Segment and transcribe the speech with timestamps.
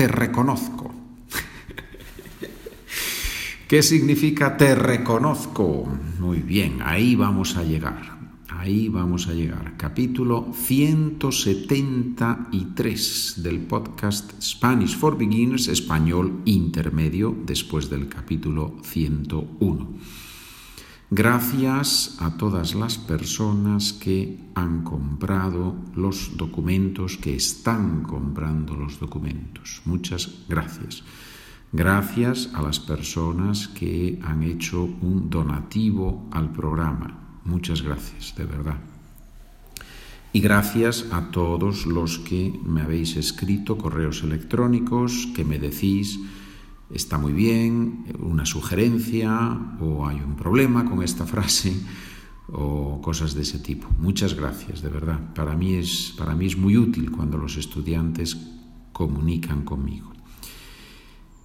[0.00, 0.90] te reconozco.
[3.68, 5.86] ¿Qué significa te reconozco?
[6.18, 8.18] Muy bien, ahí vamos a llegar.
[8.48, 9.76] Ahí vamos a llegar.
[9.76, 19.88] Capítulo 173 del podcast Spanish for Beginners, español intermedio, después del capítulo 101.
[21.12, 29.82] Gracias a todas las personas que han comprado los documentos, que están comprando los documentos.
[29.86, 31.02] Muchas gracias.
[31.72, 37.40] Gracias a las personas que han hecho un donativo al programa.
[37.44, 38.78] Muchas gracias, de verdad.
[40.32, 46.20] Y gracias a todos los que me habéis escrito correos electrónicos, que me decís
[46.92, 51.74] está muy bien, una sugerencia o hay un problema con esta frase
[52.52, 53.88] o cosas de ese tipo.
[53.98, 55.32] Muchas gracias, de verdad.
[55.34, 58.36] Para mí es, para mí es muy útil cuando los estudiantes
[58.92, 60.10] comunican conmigo.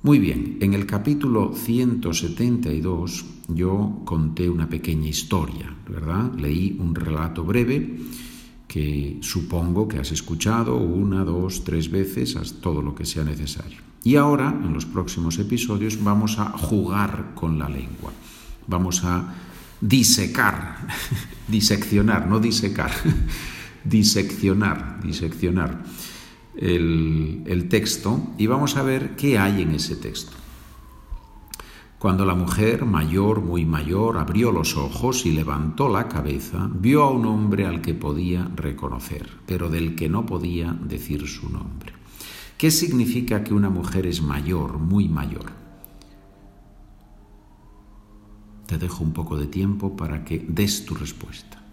[0.02, 6.32] Muy bien, en el capítulo 172 yo conté una pequeña historia, ¿verdad?
[6.35, 7.98] Leí un relato breve
[8.76, 13.79] que supongo que has escuchado una, dos, tres veces, todo lo que sea necesario.
[14.04, 18.12] Y ahora, en los próximos episodios, vamos a jugar con la lengua.
[18.68, 19.34] Vamos a
[19.79, 20.90] disecar,
[21.48, 22.91] diseccionar, no disecar,
[23.85, 25.81] diseccionar, diseccionar
[26.57, 30.35] el, el texto y vamos a ver qué hay en ese texto.
[31.99, 37.10] Cuando la mujer, mayor, muy mayor, abrió los ojos y levantó la cabeza, vio a
[37.10, 41.93] un hombre al que podía reconocer, pero del que no podía decir su nombre.
[42.57, 45.52] ¿Qué significa que una mujer es mayor, muy mayor?
[48.65, 51.65] Te dejo un poco de tiempo para que des tu respuesta.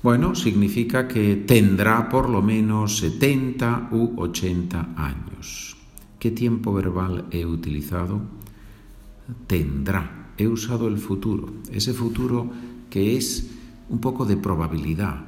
[0.00, 5.76] Bueno, significa que tendrá por lo menos 70 u 80 años.
[6.20, 8.20] ¿Qué tiempo verbal he utilizado?
[9.48, 10.34] Tendrá.
[10.38, 12.48] He usado el futuro, ese futuro
[12.88, 13.50] que es
[13.88, 15.24] un poco de probabilidad,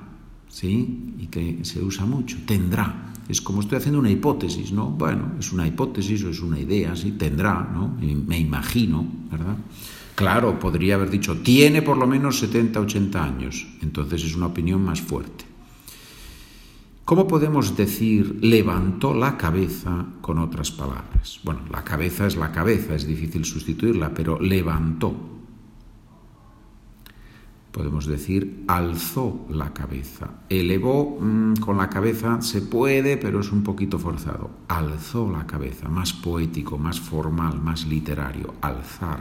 [0.49, 1.15] ¿sí?
[1.19, 3.10] Y que se usa mucho, tendrá.
[3.31, 4.87] Es como estoy haciendo una hipótesis, ¿no?
[4.91, 7.13] Bueno, es una hipótesis o es una idea, ¿sí?
[7.13, 7.97] Tendrá, ¿no?
[7.99, 9.57] Me imagino, ¿verdad?
[10.15, 13.67] Claro, podría haber dicho, tiene por lo menos 70, 80 años.
[13.81, 15.45] Entonces es una opinión más fuerte.
[17.05, 21.41] ¿Cómo podemos decir levantó la cabeza con otras palabras?
[21.43, 25.40] Bueno, la cabeza es la cabeza, es difícil sustituirla, pero levantó
[27.71, 30.29] podemos decir, alzó la cabeza.
[30.49, 34.51] Elevó mm, con la cabeza se puede, pero es un poquito forzado.
[34.69, 39.21] Alzó la cabeza, más poético, más formal, más literario, alzar.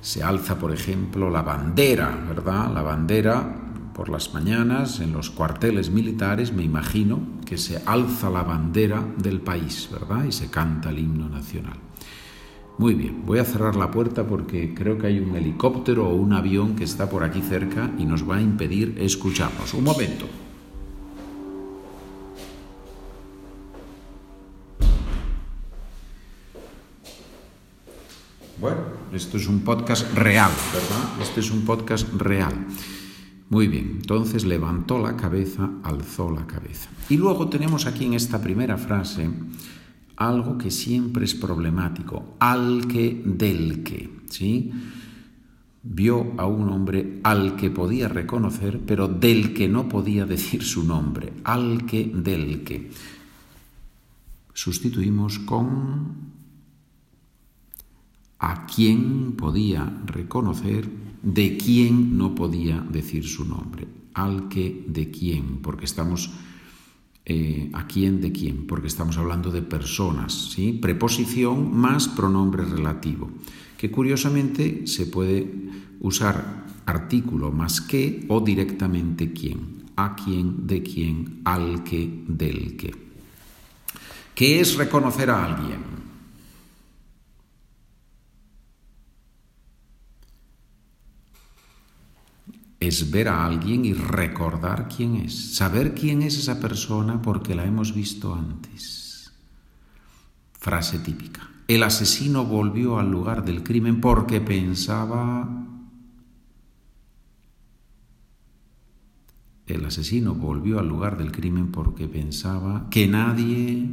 [0.00, 2.72] Se alza, por ejemplo, la bandera, ¿verdad?
[2.72, 3.64] La bandera
[3.98, 9.40] por las mañanas en los cuarteles militares, me imagino que se alza la bandera del
[9.40, 10.24] país, ¿verdad?
[10.24, 11.76] Y se canta el himno nacional.
[12.78, 16.32] Muy bien, voy a cerrar la puerta porque creo que hay un helicóptero o un
[16.32, 19.74] avión que está por aquí cerca y nos va a impedir escucharnos.
[19.74, 20.26] Un momento.
[28.60, 28.78] Bueno,
[29.12, 31.20] esto es un podcast real, ¿verdad?
[31.20, 32.54] Este es un podcast real.
[33.50, 36.88] Muy bien, entonces levantó la cabeza, alzó la cabeza.
[37.08, 39.30] Y luego tenemos aquí en esta primera frase
[40.18, 44.72] algo que siempre es problemático, al que del que, ¿sí?
[45.84, 50.84] Vio a un hombre al que podía reconocer, pero del que no podía decir su
[50.84, 52.90] nombre, al que del que.
[54.52, 56.36] Sustituimos con
[58.40, 60.90] a quien podía reconocer,
[61.22, 66.30] de quién no podía decir su nombre, al que de quién, porque estamos
[67.24, 70.72] eh, a quién de quién, porque estamos hablando de personas, ¿sí?
[70.72, 73.30] Preposición más pronombre relativo,
[73.76, 75.52] que curiosamente se puede
[76.00, 82.94] usar artículo más que o directamente quién, a quién, de quién, al que, del que.
[84.34, 85.97] ¿Qué es reconocer a alguien?
[92.80, 97.64] Es ver a alguien y recordar quién es, saber quién es esa persona porque la
[97.64, 99.32] hemos visto antes.
[100.52, 101.50] Frase típica.
[101.66, 105.64] El asesino volvió al lugar del crimen porque pensaba...
[109.66, 113.86] El asesino volvió al lugar del crimen porque pensaba que nadie...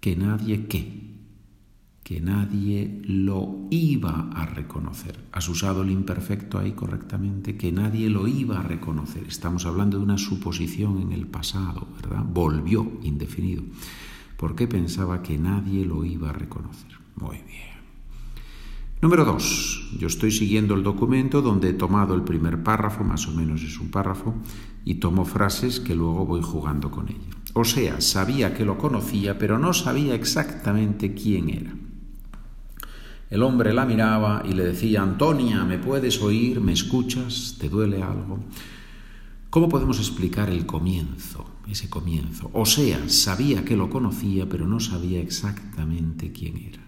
[0.00, 1.09] que nadie qué
[2.10, 5.28] que nadie lo iba a reconocer.
[5.30, 9.28] Has usado el imperfecto ahí correctamente, que nadie lo iba a reconocer.
[9.28, 12.24] Estamos hablando de una suposición en el pasado, ¿verdad?
[12.24, 13.62] Volvió indefinido.
[14.36, 16.90] ¿Por qué pensaba que nadie lo iba a reconocer?
[17.14, 17.78] Muy bien.
[19.00, 23.30] Número dos, yo estoy siguiendo el documento donde he tomado el primer párrafo, más o
[23.30, 24.34] menos es un párrafo,
[24.84, 27.36] y tomo frases que luego voy jugando con ella.
[27.54, 31.72] O sea, sabía que lo conocía, pero no sabía exactamente quién era.
[33.30, 36.60] El hombre la miraba y le decía, Antonia, ¿me puedes oír?
[36.60, 37.54] ¿Me escuchas?
[37.60, 38.40] ¿Te duele algo?
[39.50, 42.50] ¿Cómo podemos explicar el comienzo, ese comienzo?
[42.52, 46.82] O sea, sabía que lo conocía, pero no sabía exactamente quién era.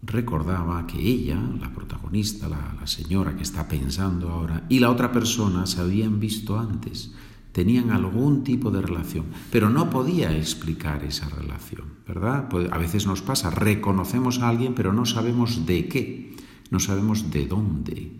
[0.00, 5.12] Recordaba que ella, la protagonista, la, la señora que está pensando ahora, y la otra
[5.12, 7.12] persona se habían visto antes
[7.54, 12.48] tenían algún tipo de relación, pero no podía explicar esa relación, ¿verdad?
[12.50, 16.36] Pues a veces nos pasa, reconocemos a alguien, pero no sabemos de qué,
[16.70, 18.12] no sabemos de dónde.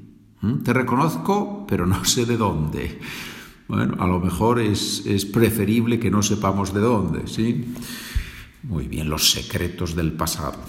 [0.62, 3.00] Te reconozco, pero no sé de dónde.
[3.66, 7.74] Bueno, a lo mejor es, es preferible que no sepamos de dónde, ¿sí?
[8.62, 10.60] Muy bien, los secretos del pasado.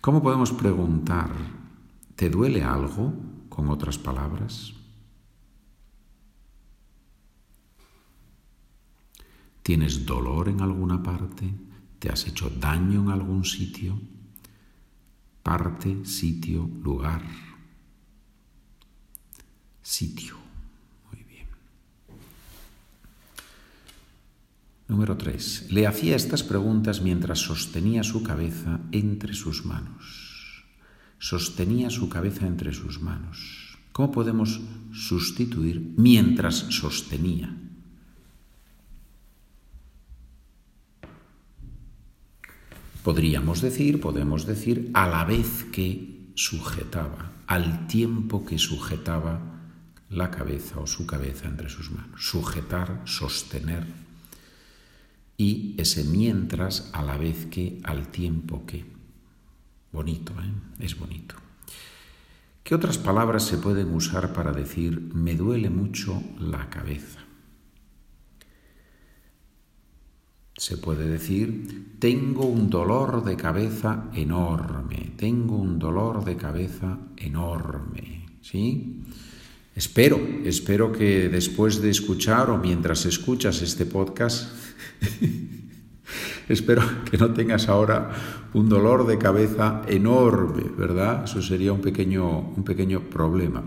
[0.00, 1.30] ¿Cómo podemos preguntar,
[2.16, 3.14] ¿te duele algo?
[3.48, 4.81] Con otras palabras.
[9.62, 11.52] ¿Tienes dolor en alguna parte?
[11.98, 13.98] ¿Te has hecho daño en algún sitio?
[15.42, 17.22] Parte, sitio, lugar.
[19.82, 20.36] Sitio.
[21.12, 21.46] Muy bien.
[24.88, 25.70] Número 3.
[25.70, 30.64] Le hacía estas preguntas mientras sostenía su cabeza entre sus manos.
[31.18, 33.78] Sostenía su cabeza entre sus manos.
[33.92, 34.60] ¿Cómo podemos
[34.92, 37.61] sustituir mientras sostenía?
[43.02, 49.40] Podríamos decir, podemos decir, a la vez que sujetaba, al tiempo que sujetaba
[50.08, 52.24] la cabeza o su cabeza entre sus manos.
[52.24, 53.86] Sujetar, sostener.
[55.36, 58.84] Y ese mientras a la vez que, al tiempo que.
[59.90, 60.84] Bonito, ¿eh?
[60.84, 61.34] Es bonito.
[62.62, 67.18] ¿Qué otras palabras se pueden usar para decir me duele mucho la cabeza?
[70.62, 78.26] Se puede decir, tengo un dolor de cabeza enorme, tengo un dolor de cabeza enorme,
[78.42, 79.02] ¿sí?
[79.74, 84.52] Espero, espero que después de escuchar o mientras escuchas este podcast,
[86.48, 88.12] espero que no tengas ahora
[88.54, 91.24] un dolor de cabeza enorme, ¿verdad?
[91.24, 93.64] Eso sería un pequeño, un pequeño problema.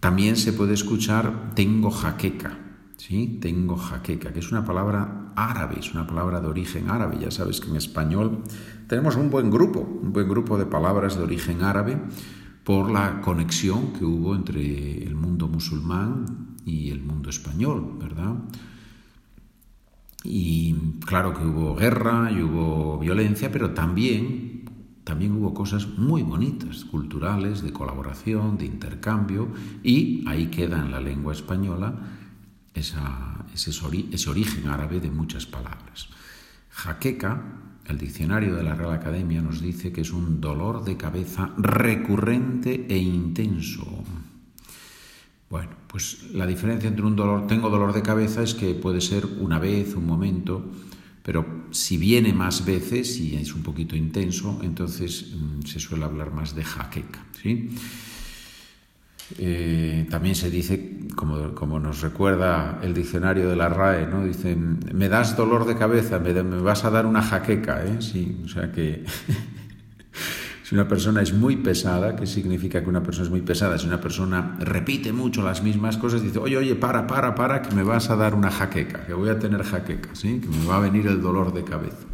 [0.00, 2.63] También se puede escuchar tengo jaqueca,
[3.04, 3.38] ¿sí?
[3.40, 7.18] Tengo jaqueca, que es una palabra árabe, es una palabra de origen árabe.
[7.20, 8.42] Ya sabes que en español
[8.88, 12.00] tenemos un buen grupo, un buen grupo de palabras de origen árabe
[12.64, 18.36] por la conexión que hubo entre el mundo musulmán y el mundo español, ¿verdad?
[20.22, 20.74] Y
[21.04, 24.64] claro que hubo guerra y hubo violencia, pero también,
[25.04, 29.48] también hubo cosas muy bonitas, culturales, de colaboración, de intercambio,
[29.82, 32.22] y ahí queda en la lengua española
[32.74, 36.08] ese, origen árabe de muchas palabras.
[36.70, 37.42] Jaqueca,
[37.86, 42.86] el diccionario de la Real Academia nos dice que es un dolor de cabeza recurrente
[42.88, 44.04] e intenso.
[45.48, 49.24] Bueno, pues la diferencia entre un dolor, tengo dolor de cabeza, es que puede ser
[49.24, 50.64] una vez, un momento,
[51.22, 56.32] pero si viene más veces y es un poquito intenso, entonces mm, se suele hablar
[56.32, 57.24] más de jaqueca.
[57.40, 57.70] ¿sí?
[59.38, 64.24] Eh, también se dice, como, como, nos recuerda el diccionario de la RAE, ¿no?
[64.24, 67.96] Dicen, me das dolor de cabeza, me, me vas a dar una jaqueca, ¿eh?
[68.00, 69.04] Sí, o sea que
[70.62, 73.78] si una persona es muy pesada, ¿qué significa que una persona es muy pesada?
[73.78, 77.74] Si una persona repite mucho las mismas cosas, dice, oye, oye, para, para, para, que
[77.74, 80.40] me vas a dar una jaqueca, que voy a tener jaqueca, ¿sí?
[80.40, 82.06] Que me va a venir el dolor de cabeza.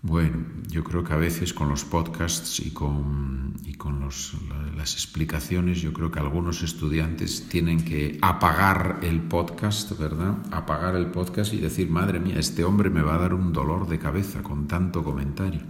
[0.00, 5.80] Bueno, yo creo que a veces con los podcasts y con, y con las explicaciones,
[5.80, 10.36] yo creo que algunos estudiantes tienen que apagar el podcast, ¿verdad?
[10.52, 13.88] Apagar el podcast y decir, madre mía, este hombre me va a dar un dolor
[13.88, 15.62] de cabeza con tanto comentario.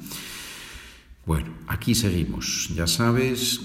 [1.25, 2.70] Bueno, aquí seguimos.
[2.75, 3.62] Ya sabes,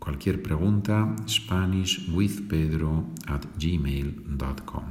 [0.00, 4.84] cualquier pregunta, SpanishWithPedro at gmail.com.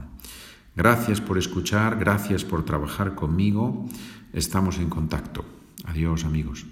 [0.76, 3.88] Gracias por escuchar, gracias por trabajar conmigo.
[4.36, 5.46] Estamos en contacto.
[5.88, 6.68] Adiós amigos.